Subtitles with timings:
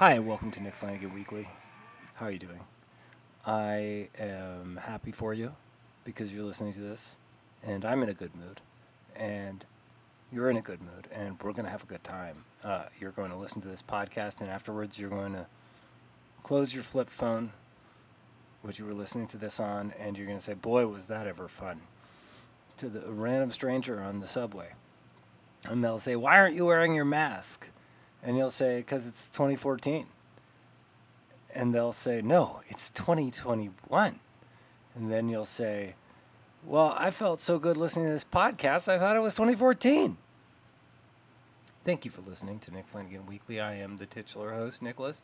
[0.00, 1.46] Hi, and welcome to Nick Flanagan Weekly.
[2.14, 2.60] How are you doing?
[3.44, 5.52] I am happy for you
[6.04, 7.18] because you're listening to this,
[7.62, 8.62] and I'm in a good mood,
[9.14, 9.62] and
[10.32, 12.46] you're in a good mood, and we're going to have a good time.
[12.64, 15.44] Uh, you're going to listen to this podcast, and afterwards, you're going to
[16.44, 17.52] close your flip phone,
[18.62, 21.26] which you were listening to this on, and you're going to say, Boy, was that
[21.26, 21.82] ever fun,
[22.78, 24.70] to the random stranger on the subway.
[25.68, 27.68] And they'll say, Why aren't you wearing your mask?
[28.22, 30.06] And you'll say, Because it's 2014.
[31.54, 34.20] And they'll say, No, it's 2021.
[34.94, 35.94] And then you'll say,
[36.64, 40.16] Well, I felt so good listening to this podcast, I thought it was 2014.
[41.82, 43.58] Thank you for listening to Nick Flanagan Weekly.
[43.58, 45.22] I am the titular host, Nicholas.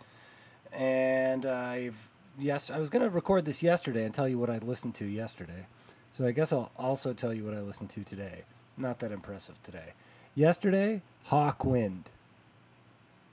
[0.72, 2.08] And I've,
[2.38, 5.04] yes, I was going to record this yesterday and tell you what I listened to
[5.04, 5.66] yesterday.
[6.12, 8.44] So I guess I'll also tell you what I listened to today.
[8.78, 9.92] Not that impressive today.
[10.34, 12.06] Yesterday, Hawkwind.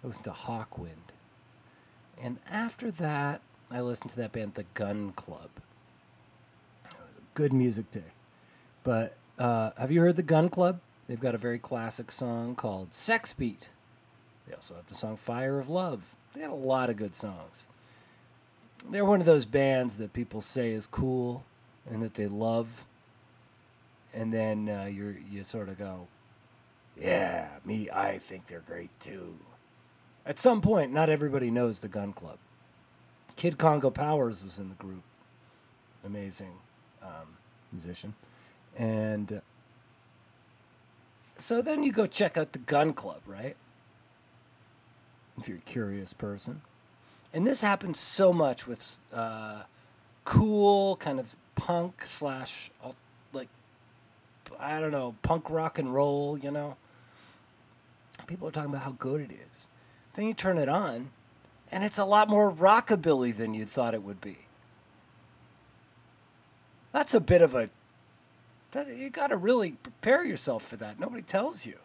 [0.04, 1.14] I listened to Hawkwind.
[2.22, 5.50] And after that, I listened to that band, The Gun Club.
[7.34, 8.14] Good music day.
[8.84, 10.80] But uh, have you heard The Gun Club?
[11.08, 13.70] They've got a very classic song called Sex Beat.
[14.48, 16.16] They also have the song Fire of Love.
[16.34, 17.68] They got a lot of good songs.
[18.90, 21.44] They're one of those bands that people say is cool
[21.90, 22.86] and that they love.
[24.14, 26.08] And then uh, you you sort of go,
[27.00, 29.36] yeah, me, I think they're great too.
[30.26, 32.38] At some point, not everybody knows the Gun Club.
[33.36, 35.04] Kid Congo Powers was in the group.
[36.06, 36.54] Amazing
[37.02, 37.38] um,
[37.72, 38.14] musician.
[38.78, 39.40] And uh,
[41.38, 43.56] so then you go check out the Gun Club, right?
[45.38, 46.62] If you're a curious person.
[47.34, 49.64] And this happens so much with uh,
[50.24, 52.70] cool kind of punk slash,
[53.34, 53.50] like,
[54.60, 56.78] I don't know, punk rock and roll, you know?
[58.28, 59.68] People are talking about how good it is.
[60.14, 61.10] Then you turn it on,
[61.72, 64.40] and it's a lot more rockabilly than you thought it would be.
[66.92, 67.70] That's a bit of a.
[68.72, 71.00] That, you got to really prepare yourself for that.
[71.00, 71.78] Nobody tells you.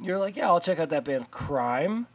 [0.00, 2.08] You're like, yeah, I'll check out that band Crime.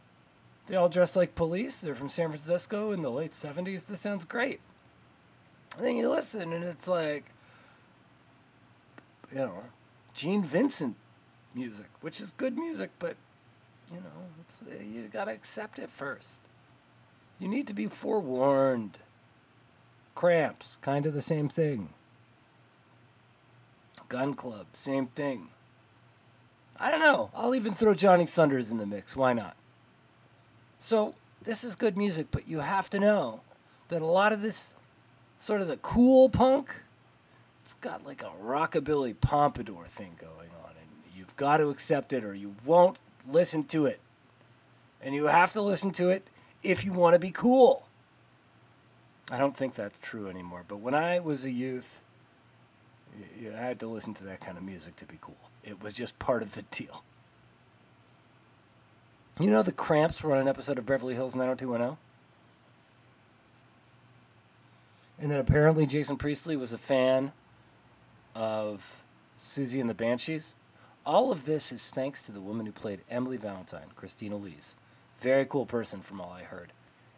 [0.68, 1.80] They all dress like police.
[1.80, 3.86] They're from San Francisco in the late 70s.
[3.86, 4.60] This sounds great.
[5.78, 7.32] And then you listen, and it's like,
[9.32, 9.64] you know,
[10.14, 10.98] Gene Vincent
[11.54, 13.16] music, which is good music, but
[13.92, 16.42] you know, you gotta accept it first.
[17.40, 19.00] You need to be forewarned.
[20.16, 21.90] Cramps, kind of the same thing.
[24.10, 25.50] Gun Club, same thing.
[26.80, 27.30] I don't know.
[27.36, 29.16] I'll even throw Johnny Thunders in the mix.
[29.16, 29.56] Why not?
[30.78, 33.42] So, this is good music, but you have to know
[33.90, 34.76] that a lot of this
[35.38, 36.84] sort of the cool punk,
[37.64, 42.24] it's got like a rockabilly pompadour thing going on, and you've got to accept it
[42.24, 42.98] or you won't
[43.30, 44.00] listen to it.
[45.02, 46.28] And you have to listen to it
[46.64, 47.88] if you want to be cool.
[49.32, 52.02] I don't think that's true anymore, but when I was a youth,
[53.46, 55.38] I had to listen to that kind of music to be cool.
[55.64, 57.04] It was just part of the deal.
[59.40, 61.98] You know, the Cramps were on an episode of Beverly Hills 90210?
[65.20, 67.34] And then apparently Jason Priestley was a fan
[68.34, 69.04] of
[69.42, 70.56] Siouxsie and the Banshees.
[71.08, 74.76] All of this is thanks to the woman who played Emily Valentine, Christine Elise.
[75.20, 76.74] Very cool person from all I heard.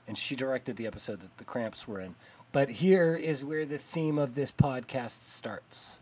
[0.08, 2.14] And she directed the episode that the Cramps were in.
[2.52, 5.98] But here is where the theme of this podcast starts.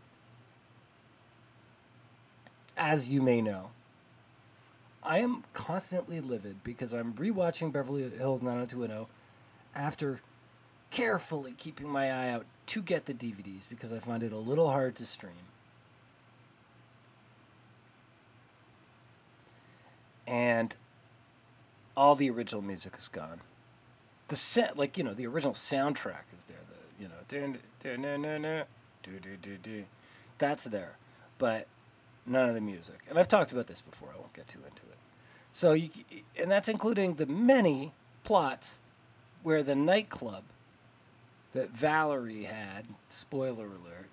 [2.76, 3.70] As you may know,
[5.02, 9.06] I am constantly livid because I'm rewatching Beverly Hills 90210
[9.74, 10.20] after
[10.90, 14.68] carefully keeping my eye out to get the DVDs because I find it a little
[14.68, 15.32] hard to stream.
[20.28, 20.76] And
[21.96, 23.40] all the original music is gone.
[24.28, 26.58] The set, like you know, the original soundtrack is there.
[26.68, 27.14] The you know,
[30.36, 30.96] that's there,
[31.38, 31.66] but
[32.26, 33.00] none of the music.
[33.08, 34.10] And I've talked about this before.
[34.14, 34.98] I won't get too into it.
[35.50, 35.88] So you,
[36.38, 37.92] and that's including the many
[38.22, 38.80] plots
[39.42, 40.44] where the nightclub
[41.54, 44.10] that Valerie had, spoiler alert,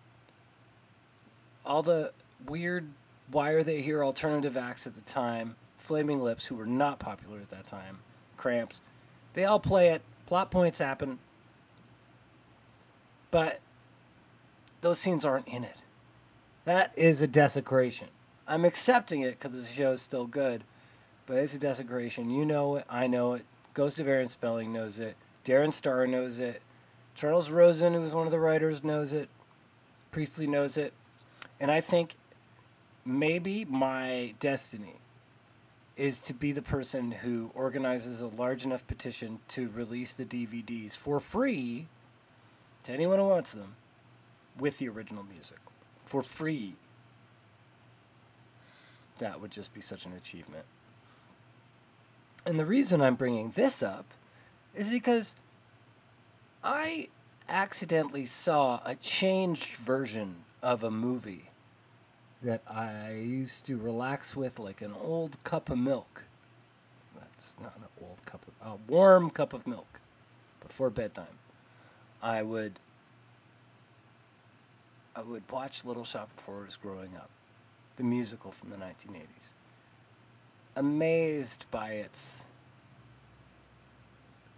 [1.66, 2.14] all the
[2.48, 2.88] weird
[3.32, 7.38] why are they here alternative acts at the time, Flaming Lips, who were not popular
[7.40, 8.00] at that time,
[8.38, 8.82] Cramps,
[9.34, 11.20] they all play it, plot points happen,
[13.30, 13.60] but
[14.82, 15.78] those scenes aren't in it.
[16.66, 18.08] That is a desecration.
[18.48, 20.64] I'm accepting it because the show's still good,
[21.28, 22.30] but it's a desecration.
[22.30, 23.46] You know it, I know it.
[23.74, 25.16] Ghost of Aaron Spelling knows it.
[25.44, 26.62] Darren Star knows it.
[27.14, 29.30] Charles Rosin, who was one of the writers, knows it.
[30.12, 30.94] Priestley knows it.
[31.60, 32.16] And I think
[33.06, 34.96] maybe my destiny
[35.98, 40.98] is to be the person who organizes a large enough petition to release the DVDs
[40.98, 41.88] for free
[42.84, 43.76] to anyone who wants them
[44.60, 45.58] with the original music
[46.04, 46.76] for free.
[49.20, 50.66] That would just be such an achievement.
[52.46, 54.06] And the reason I'm bringing this up
[54.76, 55.36] is because
[56.64, 57.08] I
[57.48, 61.50] accidentally saw a changed version of a movie
[62.46, 66.26] that I used to relax with like an old cup of milk.
[67.20, 70.00] That's not an old cup of a warm cup of milk
[70.66, 71.40] before bedtime.
[72.22, 72.80] I would
[75.16, 77.30] I would watch Little Shop of Horrors growing up,
[77.96, 79.54] the musical from the 1980s.
[80.76, 82.46] Amazed by its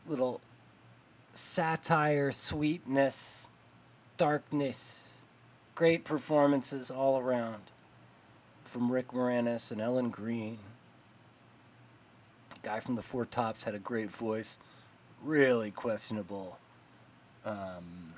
[0.05, 0.41] little
[1.33, 3.49] satire, sweetness,
[4.17, 5.23] darkness,
[5.73, 7.71] great performances all around
[8.67, 10.59] from Rick Moranis and Ellen Greene.
[12.53, 14.57] The guy from the Four Tops had a great voice,
[15.23, 16.59] really questionable.
[17.45, 18.13] Um,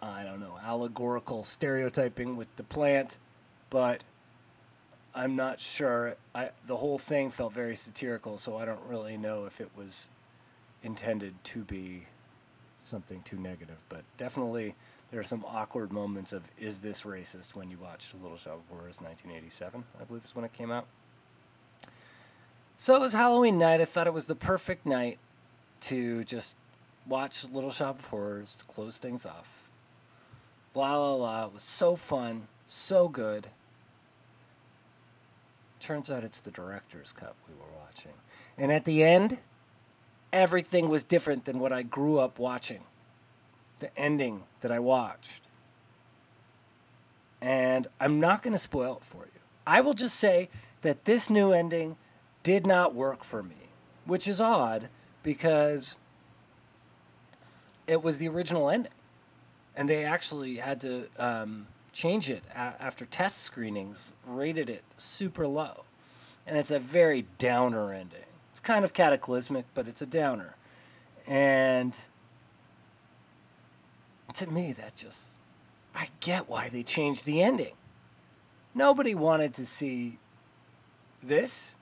[0.00, 3.18] I don't know, allegorical stereotyping with the plant,
[3.70, 4.02] but
[5.14, 6.16] I'm not sure.
[6.34, 10.08] I the whole thing felt very satirical, so I don't really know if it was
[10.82, 12.06] intended to be
[12.80, 14.74] something too negative, but definitely
[15.12, 18.62] there are some awkward moments of is this racist when you watch Little Shop of
[18.70, 20.86] Horrors 1987, I believe is when it came out.
[22.78, 23.82] So it was Halloween night.
[23.82, 25.18] I thought it was the perfect night
[25.82, 26.56] to just
[27.06, 29.68] watch Little Shop of Horrors to close things off.
[30.72, 31.44] Blah, blah, blah.
[31.44, 33.48] It was so fun, so good.
[35.78, 38.12] Turns out it's the director's cut we were watching.
[38.56, 39.40] And at the end,
[40.32, 42.84] everything was different than what I grew up watching.
[43.82, 45.42] The ending that I watched.
[47.40, 49.40] And I'm not going to spoil it for you.
[49.66, 50.50] I will just say
[50.82, 51.96] that this new ending
[52.44, 53.56] did not work for me,
[54.04, 54.88] which is odd
[55.24, 55.96] because
[57.88, 58.92] it was the original ending.
[59.74, 65.48] And they actually had to um, change it a- after test screenings, rated it super
[65.48, 65.86] low.
[66.46, 68.26] And it's a very downer ending.
[68.52, 70.54] It's kind of cataclysmic, but it's a downer.
[71.26, 71.98] And
[74.36, 75.34] to me, that just,
[75.94, 77.74] I get why they changed the ending.
[78.74, 80.18] Nobody wanted to see
[81.22, 81.76] this.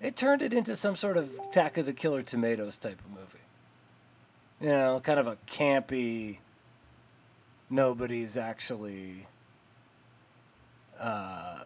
[0.00, 3.38] It turned it into some sort of Attack of the Killer Tomatoes type of movie.
[4.60, 6.38] You know, kind of a campy,
[7.68, 9.26] nobody's actually
[10.98, 11.60] uh,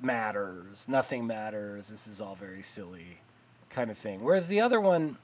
[0.00, 3.18] matters, nothing matters, this is all very silly
[3.70, 4.22] kind of thing.
[4.22, 5.18] Whereas the other one,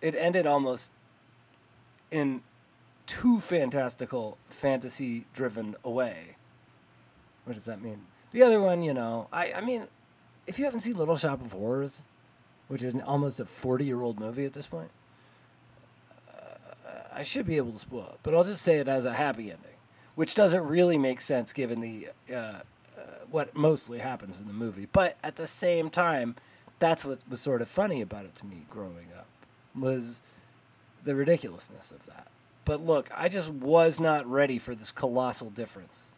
[0.00, 0.90] it ended almost
[2.12, 2.42] in
[3.06, 6.36] too fantastical, fantasy driven away.
[7.44, 8.02] What does that mean?
[8.32, 9.88] The other one, you know, I, I mean,
[10.46, 12.02] if you haven't seen Little Shop of Horrors,
[12.68, 14.90] which is an, almost a 40 year old movie at this point,
[16.28, 19.14] uh, I should be able to spoil it, but I'll just say it as a
[19.14, 19.76] happy ending,
[20.14, 22.60] which doesn't really make sense given the uh, uh,
[23.30, 24.86] what mostly happens in the movie.
[24.90, 26.36] But at the same time,
[26.78, 29.26] that's what was sort of funny about it to me growing up
[29.74, 30.20] was
[31.04, 32.28] the ridiculousness of that.
[32.64, 36.12] But look, I just was not ready for this colossal difference.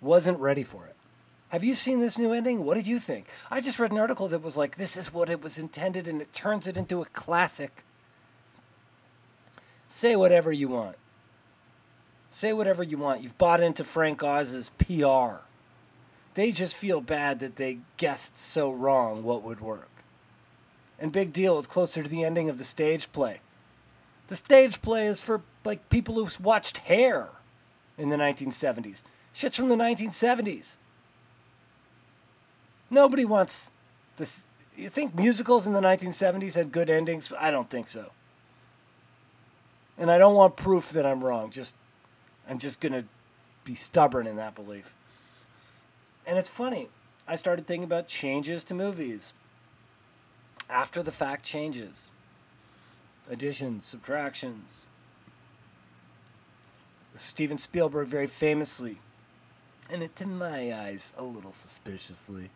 [0.00, 0.96] Wasn't ready for it.
[1.50, 2.64] Have you seen this new ending?
[2.64, 3.26] What did you think?
[3.50, 6.22] I just read an article that was like, this is what it was intended, and
[6.22, 7.82] it turns it into a classic.
[9.88, 10.96] Say whatever you want.
[12.30, 13.22] Say whatever you want.
[13.22, 15.42] You've bought into Frank Oz's PR.
[16.34, 19.90] They just feel bad that they guessed so wrong what would work.
[21.00, 23.40] And big deal, it's closer to the ending of the stage play.
[24.30, 27.30] The stage play is for like people who watched Hair
[27.98, 29.02] in the 1970s.
[29.32, 30.76] Shit's from the 1970s.
[32.90, 33.72] Nobody wants
[34.18, 34.44] this.
[34.76, 37.32] You think musicals in the 1970s had good endings?
[37.40, 38.12] I don't think so.
[39.98, 41.50] And I don't want proof that I'm wrong.
[41.50, 41.74] Just
[42.48, 43.06] I'm just going to
[43.64, 44.94] be stubborn in that belief.
[46.24, 46.88] And it's funny.
[47.26, 49.34] I started thinking about changes to movies.
[50.68, 52.10] After the fact changes.
[53.30, 54.86] Additions, subtractions.
[57.14, 58.98] Steven Spielberg very famously,
[59.88, 62.50] and it to my eyes a little suspiciously,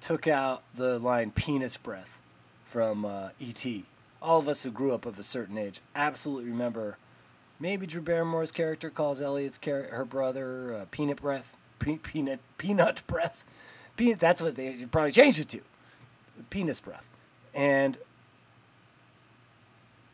[0.00, 2.20] took out the line penis breath
[2.64, 3.84] from uh, E.T.
[4.20, 6.98] All of us who grew up of a certain age absolutely remember
[7.60, 13.02] maybe Drew Barrymore's character calls Elliot's char- her brother uh, peanut breath, Pe- peanut peanut
[13.06, 13.44] breath.
[13.96, 15.60] Pe- that's what they probably changed it to,
[16.50, 17.08] penis breath,
[17.54, 17.98] and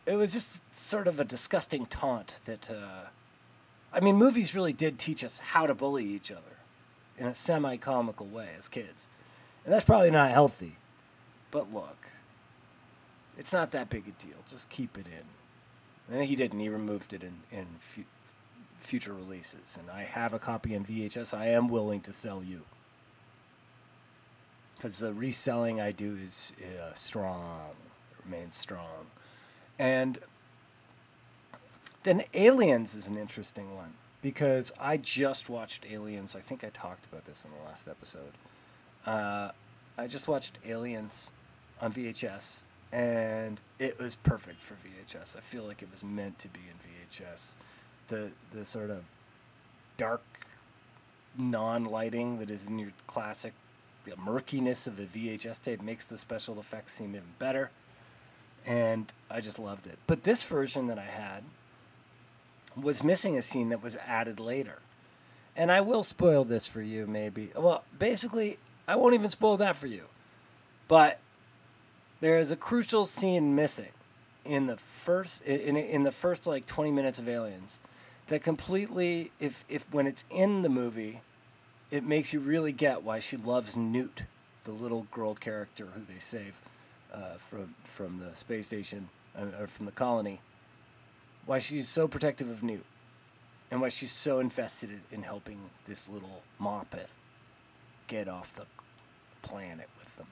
[0.07, 2.71] it was just sort of a disgusting taunt that.
[2.71, 3.09] Uh,
[3.93, 6.41] I mean, movies really did teach us how to bully each other.
[7.17, 9.09] in a semi comical way as kids.
[9.65, 10.77] And that's probably not healthy.
[11.53, 12.09] But look,
[13.39, 14.39] it's not that big a deal.
[14.49, 16.15] Just keep it in.
[16.15, 16.59] And he didn't.
[16.59, 18.05] He removed it in, in fu-
[18.81, 19.79] future releases.
[19.79, 22.63] And I have a copy in VHS I am willing to sell you.
[24.75, 27.71] Because the reselling I do is uh, strong,
[28.25, 29.07] remains strong.
[29.79, 30.19] And
[32.05, 36.37] then Aliens is an interesting one because I just watched Aliens.
[36.37, 38.33] I think I talked about this in the last episode.
[39.07, 39.51] Uh,
[39.99, 41.31] I just watched Aliens
[41.81, 42.63] on VHS,
[42.93, 45.37] and it was perfect for VHS.
[45.37, 47.55] I feel like it was meant to be in VHS.
[48.09, 49.05] The the sort of
[49.97, 50.23] dark
[51.37, 53.53] non-lighting that is in your classic
[54.05, 57.71] the murkiness of a VHS tape makes the special effects seem even better.
[58.67, 59.99] And I just loved it.
[60.07, 61.45] But this version that I had
[62.81, 64.79] was missing a scene that was added later.
[65.57, 67.51] And I will spoil this for you, maybe.
[67.55, 70.05] Well, basically, I won't even spoil that for you.
[70.89, 71.21] But
[72.21, 73.93] there is a crucial scene missing
[74.45, 77.81] in the first in, in the first like 20 minutes of Aliens
[78.29, 81.21] that completely if if when it's in the movie
[81.91, 84.25] it makes you really get why she loves Newt,
[84.65, 86.61] the little girl character who they save
[87.15, 90.41] uh, from from the space station uh, or from the colony.
[91.47, 92.85] Why she's so protective of Newt,
[93.71, 97.09] and why she's so invested in helping this little Moppet
[98.07, 98.67] get off the
[99.43, 100.27] planet with them.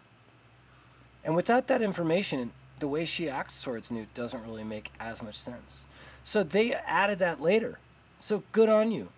[1.24, 5.38] And without that information, the way she acts towards Newt doesn't really make as much
[5.38, 5.84] sense.
[6.24, 7.78] So they added that later.
[8.18, 9.08] So good on you,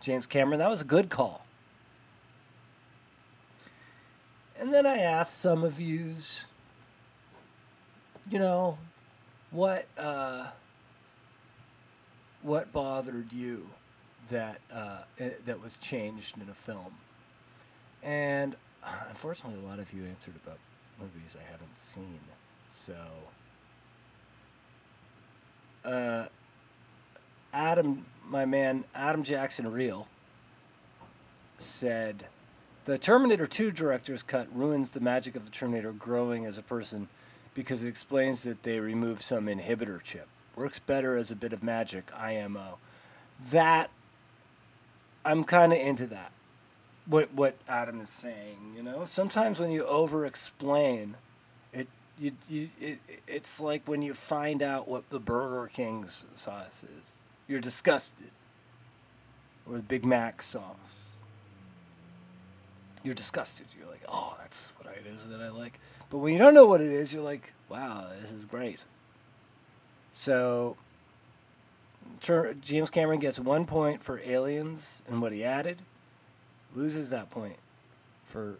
[0.00, 0.58] James Cameron.
[0.58, 1.46] That was a good call.
[4.58, 6.46] And then I asked some of yous,
[8.30, 8.78] you know,
[9.50, 10.46] what uh,
[12.42, 13.68] what bothered you
[14.28, 15.02] that uh,
[15.44, 16.94] that was changed in a film?
[18.02, 20.58] And uh, unfortunately, a lot of you answered about
[21.00, 22.20] movies I haven't seen.
[22.70, 22.96] So,
[25.84, 26.26] uh,
[27.52, 30.08] Adam, my man, Adam Jackson Real
[31.58, 32.26] said
[32.84, 37.08] the Terminator 2 director's cut ruins the magic of the Terminator growing as a person
[37.56, 40.28] because it explains that they remove some inhibitor chip.
[40.54, 42.78] Works better as a bit of magic, IMO.
[43.50, 43.90] That,
[45.24, 46.32] I'm kind of into that.
[47.06, 49.06] What, what Adam is saying, you know?
[49.06, 51.16] Sometimes when you over explain,
[51.72, 56.84] it, you, you, it, it's like when you find out what the Burger King's sauce
[57.00, 57.14] is.
[57.48, 58.30] You're disgusted.
[59.68, 61.16] Or the Big Mac sauce
[63.06, 63.66] you're disgusted.
[63.78, 65.78] You're like, oh, that's what it is that I like.
[66.10, 68.84] But when you don't know what it is, you're like, wow, this is great.
[70.12, 70.76] So
[72.20, 75.82] James Cameron gets one point for Aliens and what he added,
[76.74, 77.56] loses that point
[78.24, 78.58] for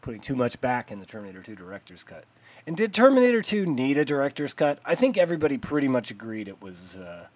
[0.00, 2.24] putting too much back in the Terminator 2 director's cut.
[2.66, 4.78] And did Terminator 2 need a director's cut?
[4.84, 7.26] I think everybody pretty much agreed it was uh,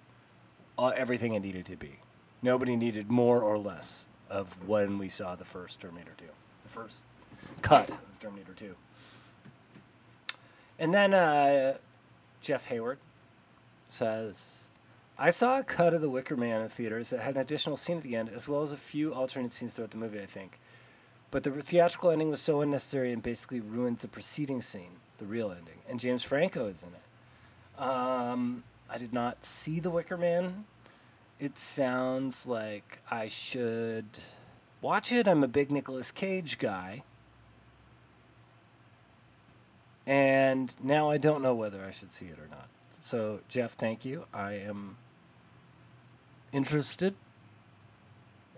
[0.79, 1.99] everything it needed to be.
[2.43, 6.25] Nobody needed more or less of when we saw the first Terminator 2,
[6.62, 7.05] the first
[7.61, 8.75] cut of Terminator 2.
[10.83, 11.79] And then uh,
[12.41, 12.99] Jeff Hayward
[13.89, 14.71] says,
[15.17, 17.99] I saw a cut of The Wicker Man in theaters that had an additional scene
[17.99, 20.59] at the end, as well as a few alternate scenes throughout the movie, I think.
[21.31, 25.53] But the theatrical ending was so unnecessary and basically ruined the preceding scene, the real
[25.53, 25.79] ending.
[25.89, 27.81] And James Franco is in it.
[27.81, 30.65] Um, I did not see The Wicker Man
[31.43, 34.07] it sounds like I should
[34.81, 35.27] watch it.
[35.27, 37.03] I'm a big Nicolas Cage guy.
[40.06, 42.68] And now I don't know whether I should see it or not.
[43.00, 44.26] So, Jeff, thank you.
[44.32, 44.97] I am
[46.52, 47.14] interested.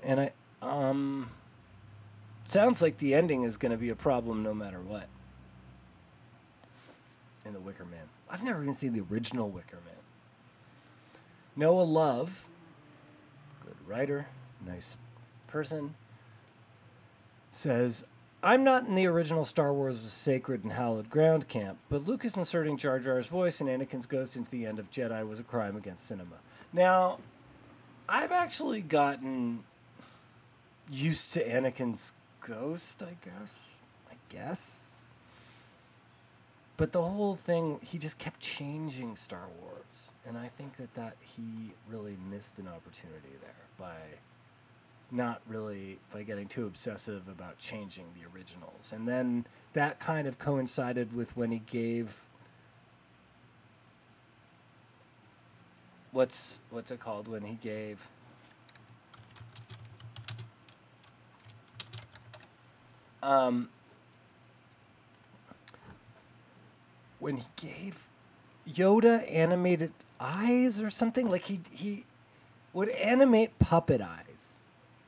[0.03, 0.33] And I
[0.63, 1.31] um
[2.45, 5.09] sounds like the ending is going to be a problem no matter what.
[7.45, 8.09] In The Wicker Man.
[8.31, 9.95] I've never even seen the original Wicker Man.
[11.57, 12.49] Noah Love
[13.65, 14.27] good writer,
[14.65, 14.97] nice
[15.47, 15.95] person,
[17.51, 18.05] says,
[18.45, 22.37] I'm not in the original Star Wars was Sacred and Hallowed Ground camp, but Lucas
[22.37, 25.77] inserting Jar Jar's voice and Anakin's ghost into the end of Jedi was a crime
[25.77, 26.37] against cinema.
[26.71, 27.21] Now,
[28.07, 29.65] I've actually gotten
[30.93, 33.55] used to Anakin's ghost, I guess.
[34.11, 34.91] I guess.
[36.77, 40.13] But the whole thing, he just kept changing Star Wars.
[40.27, 43.97] And I think that, that he really missed an opportunity there by
[45.11, 48.93] not really by getting too obsessive about changing the originals.
[48.93, 52.23] And then that kind of coincided with when he gave
[56.13, 58.09] what's what's it called when he gave
[63.25, 63.71] Um,
[67.19, 68.07] when he gave
[68.69, 72.05] Yoda animated eyes or something, like he he
[72.75, 74.24] would animate puppet eyes,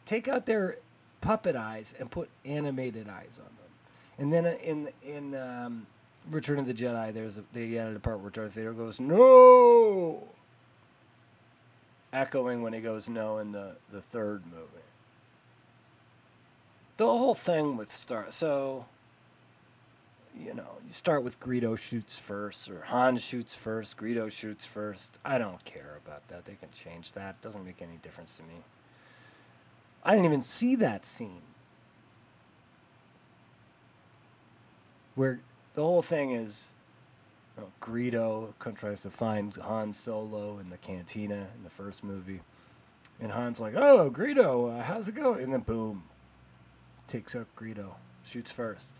[0.06, 0.78] take out their
[1.20, 3.70] puppet eyes and put animated eyes on them,
[4.18, 5.86] and then in in um,
[6.30, 10.28] Return of the Jedi, there's a, they added a part where Darth Vader goes no,
[12.12, 14.66] echoing when he goes no in the the third movie.
[16.96, 18.86] The whole thing with Star so
[20.38, 25.18] you know, you start with Greedo shoots first, or Han shoots first, Greedo shoots first.
[25.25, 26.44] I don't care about that.
[26.44, 27.36] They can change that.
[27.40, 28.56] It doesn't make any difference to me.
[30.06, 31.42] I didn't even see that scene.
[35.16, 35.40] Where
[35.75, 36.72] the whole thing is
[37.56, 42.40] you know, Greedo tries to find Han Solo in the cantina in the first movie.
[43.20, 45.42] And Han's like, oh, Greedo, uh, how's it going?
[45.42, 46.04] And then boom,
[47.08, 47.94] takes out Greedo,
[48.25, 48.92] shoots first.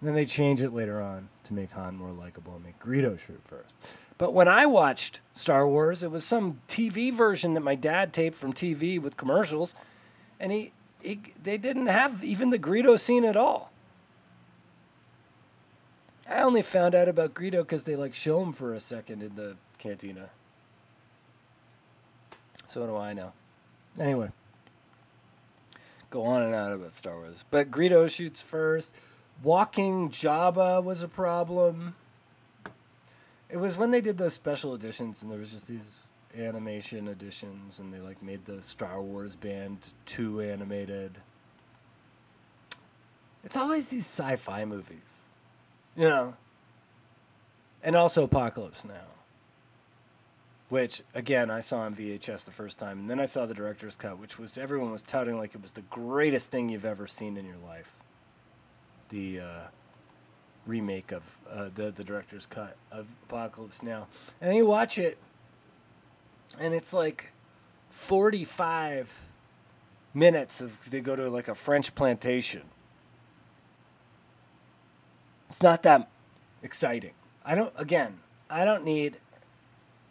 [0.00, 3.18] And then they change it later on to make Han more likable and make Greedo
[3.18, 3.76] shoot first.
[4.16, 8.36] But when I watched Star Wars, it was some TV version that my dad taped
[8.36, 9.74] from TV with commercials,
[10.44, 13.72] and he, he they didn't have even the Greedo scene at all.
[16.28, 19.36] I only found out about Greedo because they like show him for a second in
[19.36, 20.28] the cantina.
[22.66, 23.32] So what do I know?
[23.98, 24.32] Anyway,
[26.10, 27.44] go on and on about Star Wars.
[27.50, 28.94] But Greedo shoots first.
[29.42, 31.94] Walking Jabba was a problem.
[33.48, 36.00] It was when they did those special editions and there was just these
[36.36, 41.18] animation editions and they like made the Star Wars band too animated.
[43.42, 45.26] It's always these sci-fi movies.
[45.96, 46.34] You know.
[47.82, 49.08] And also Apocalypse Now.
[50.68, 53.96] Which again I saw on VHS the first time and then I saw the director's
[53.96, 57.36] cut which was everyone was touting like it was the greatest thing you've ever seen
[57.36, 57.96] in your life
[59.10, 59.60] the uh,
[60.66, 64.06] remake of uh, the the director's cut of Apocalypse Now,
[64.40, 65.18] and you watch it,
[66.58, 67.32] and it's like
[67.90, 69.22] forty five
[70.12, 72.62] minutes of they go to like a French plantation.
[75.50, 76.10] It's not that
[76.62, 77.12] exciting.
[77.44, 77.72] I don't.
[77.76, 79.18] Again, I don't need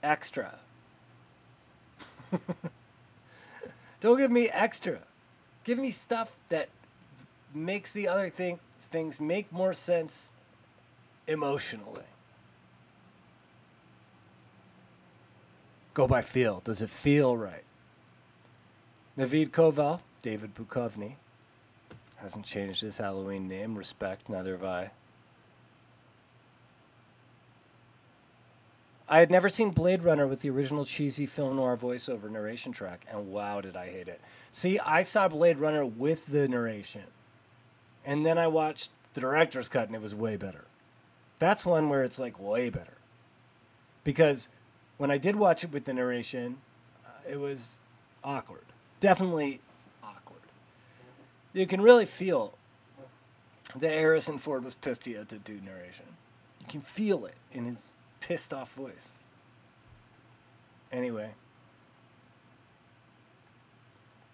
[0.02, 0.60] extra.
[4.00, 5.00] don't give me extra.
[5.64, 6.70] Give me stuff that
[7.54, 10.32] makes the other thing things make more sense
[11.28, 12.04] emotionally.
[15.94, 16.62] Go by feel.
[16.64, 17.64] Does it feel right?
[19.18, 21.16] Navid Koval, David Bukovny,
[22.18, 23.76] hasn't changed his Halloween name.
[23.78, 24.92] Respect, neither have I.
[29.08, 33.06] I had never seen Blade Runner with the original cheesy film noir voiceover narration track,
[33.12, 34.20] and wow, did I hate it.
[34.52, 37.04] See, I saw Blade Runner with the narration.
[38.06, 40.66] And then I watched the director's cut and it was way better.
[41.40, 42.98] That's one where it's like way better.
[44.04, 44.50] Because
[45.04, 46.60] when I did watch it with the narration,
[47.06, 47.82] uh, it was
[48.24, 48.64] awkward.
[49.02, 49.60] Definitely
[50.02, 50.40] awkward.
[51.52, 52.54] You can really feel
[53.76, 56.06] that Harrison Ford was pissed he had to do narration.
[56.62, 57.90] You can feel it in his
[58.22, 59.12] pissed off voice.
[60.90, 61.32] Anyway,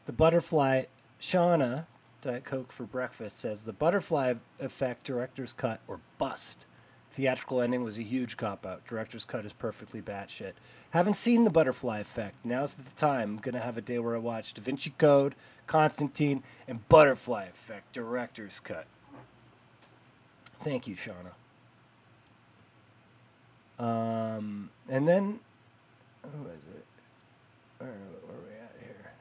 [0.05, 0.83] the butterfly,
[1.19, 1.87] Shauna,
[2.21, 6.67] Diet Coke for breakfast says the butterfly effect director's cut or bust.
[7.11, 8.85] Theatrical ending was a huge cop out.
[8.85, 10.53] Director's cut is perfectly batshit.
[10.91, 12.35] Haven't seen the butterfly effect.
[12.45, 13.31] Now's the time.
[13.31, 17.93] I'm gonna have a day where I watch Da Vinci Code, Constantine, and Butterfly Effect
[17.93, 18.85] director's cut.
[20.61, 21.33] Thank you, Shauna.
[23.79, 25.39] Um, and then,
[26.21, 26.85] who is it?
[27.77, 29.11] Where, where are we at here?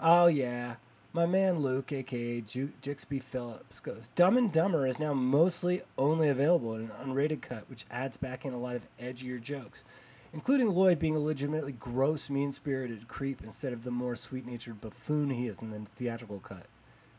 [0.00, 0.74] Oh yeah,
[1.14, 6.28] my man Luke, aka Ju- Jixby Phillips, goes Dumb and Dumber is now mostly only
[6.28, 9.84] available in an unrated cut, which adds back in a lot of edgier jokes,
[10.32, 14.80] including Lloyd being a legitimately gross, mean spirited creep instead of the more sweet natured
[14.80, 16.66] buffoon he is in the theatrical cut.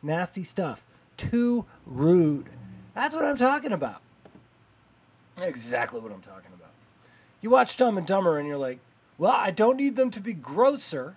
[0.04, 0.86] Nasty stuff.
[1.16, 2.50] Too rude.
[2.94, 4.02] That's what I'm talking about.
[5.42, 6.72] Exactly what I'm talking about.
[7.42, 8.80] You watch Dumb and Dumber and you're like,
[9.18, 11.16] well, I don't need them to be grosser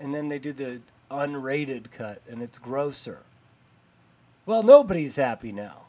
[0.00, 0.80] and then they do the
[1.10, 3.20] unrated cut, and it's grosser.
[4.46, 5.82] Well, nobody's happy now.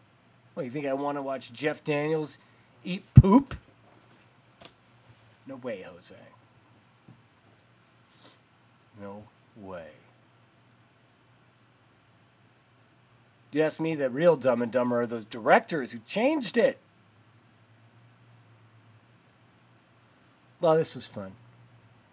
[0.55, 2.39] Well, you think I want to watch Jeff Daniels
[2.83, 3.55] eat poop?
[5.47, 6.15] No way, Jose.
[9.01, 9.23] No
[9.55, 9.87] way.
[13.51, 16.77] You ask me, the real Dumb and Dumber are those directors who changed it.
[20.61, 21.31] Well, this was fun.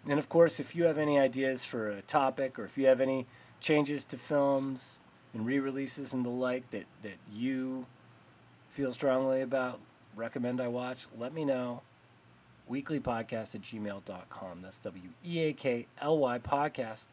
[0.07, 3.01] And of course, if you have any ideas for a topic or if you have
[3.01, 3.25] any
[3.59, 5.01] changes to films,
[5.33, 7.85] and re-releases and the like that, that you
[8.69, 9.79] feel strongly about,
[10.15, 11.81] recommend I watch, let me know.
[12.69, 14.61] Weeklypodcast at gmail.com.
[14.61, 17.07] That's W E A K L Y podcast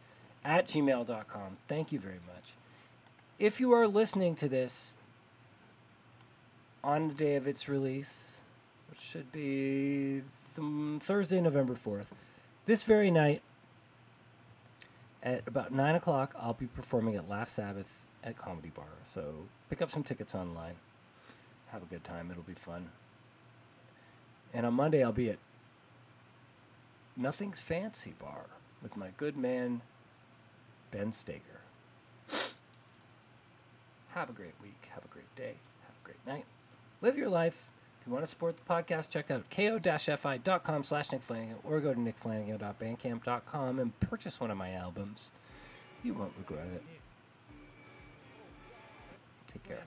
[0.44, 1.58] at gmail.com.
[1.68, 2.54] Thank you very much.
[3.38, 4.94] If you are listening to this
[6.82, 8.38] on the day of its release,
[8.90, 10.22] which should be
[10.56, 12.06] th- Thursday, November 4th,
[12.66, 13.42] this very night
[15.22, 18.84] at about 9 o'clock, I'll be performing at Laugh Sabbath at Comedy Bar.
[19.02, 20.74] So pick up some tickets online.
[21.68, 22.30] Have a good time.
[22.30, 22.90] It'll be fun.
[24.52, 25.38] And on Monday, I'll be at
[27.16, 28.46] Nothing's Fancy Bar
[28.82, 29.82] with my good man,
[30.90, 31.60] Ben Stager.
[34.10, 34.88] Have a great week.
[34.94, 35.54] Have a great day.
[35.86, 36.44] Have a great night.
[37.00, 37.68] Live your life.
[38.04, 41.94] If you want to support the podcast, check out ko-fi.com slash Nick Flanagan or go
[41.94, 45.30] to nickflanagan.bandcamp.com and purchase one of my albums.
[46.02, 46.82] You won't regret it.
[49.50, 49.84] Take care.